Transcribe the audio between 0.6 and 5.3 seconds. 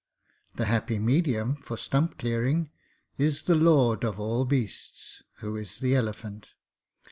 happy medium for stump clearing is the lord of all beasts,